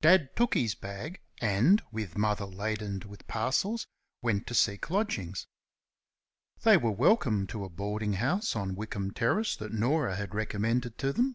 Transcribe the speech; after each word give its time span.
Dad 0.00 0.36
took 0.36 0.54
his 0.54 0.76
bag, 0.76 1.20
and, 1.40 1.82
with 1.90 2.16
Mother 2.16 2.44
laden 2.46 3.02
with 3.04 3.26
parcels, 3.26 3.88
went 4.22 4.46
to 4.46 4.54
seek 4.54 4.90
lodgings. 4.90 5.48
They 6.62 6.76
were 6.76 6.92
welcomed 6.92 7.48
to 7.48 7.64
a 7.64 7.68
boarding 7.68 8.12
house 8.12 8.54
on 8.54 8.76
Wickham 8.76 9.10
Terrace 9.10 9.56
that 9.56 9.72
Norah 9.72 10.14
had 10.14 10.36
recommended 10.36 10.98
to 10.98 11.12
them. 11.12 11.34